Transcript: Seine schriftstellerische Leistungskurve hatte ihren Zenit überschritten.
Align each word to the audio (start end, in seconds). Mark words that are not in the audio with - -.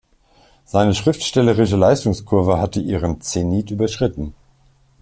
Seine 0.65 0.95
schriftstellerische 0.95 1.77
Leistungskurve 1.77 2.57
hatte 2.59 2.79
ihren 2.81 3.21
Zenit 3.21 3.69
überschritten. 3.69 4.33